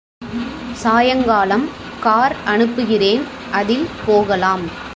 [0.73, 1.69] சாயங்காலம்
[1.99, 3.23] கார் அனுப்புகிறேன்
[3.51, 4.63] அதில் போகலாம்.